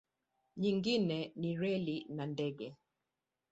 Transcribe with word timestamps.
Nyingine 0.57 1.19
ni 1.39 1.51
reli 1.61 1.97
na 2.15 2.23
ndege. 2.31 2.67